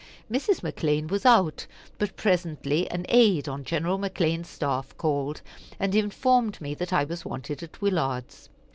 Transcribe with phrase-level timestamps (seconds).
[0.31, 0.61] Mrs.
[0.61, 1.67] McClean was out,
[1.99, 5.43] but presently an aide on General McClean's staff called,
[5.79, 8.49] and informed me that I was wanted at Willard's.